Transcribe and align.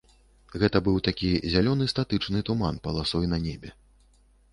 Гэта 0.61 0.77
быў 0.85 0.95
такі 1.07 1.29
зялёны 1.55 1.85
статычны 1.93 2.41
туман 2.47 2.81
паласой 2.87 3.25
на 3.35 3.41
небе. 3.45 3.75